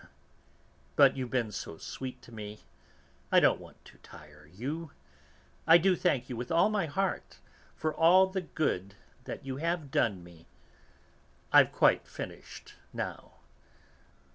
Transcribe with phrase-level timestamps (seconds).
[0.95, 2.61] But you've been so sweet to me;
[3.31, 4.89] I don't want to tire you.
[5.67, 7.37] I do thank you, with all my heart,
[7.75, 8.95] for all the good
[9.25, 10.47] that you have done me.
[11.53, 13.33] I've quite finished now.